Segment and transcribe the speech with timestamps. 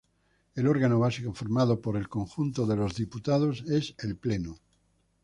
[0.55, 4.57] El órgano básico formado por el conjunto de los diputados es el pleno.